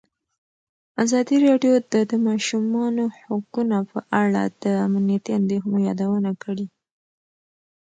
ازادي 1.03 1.37
راډیو 1.47 1.73
د 1.91 1.95
د 2.11 2.13
ماشومانو 2.27 3.03
حقونه 3.23 3.77
په 3.91 3.99
اړه 4.21 4.43
د 4.63 4.65
امنیتي 4.87 5.31
اندېښنو 5.39 5.77
یادونه 5.87 6.31
کړې. 6.43 6.67